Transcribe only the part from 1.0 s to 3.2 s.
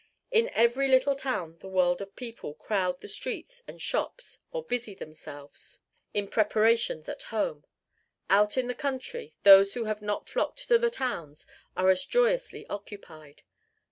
town the world of people crowd the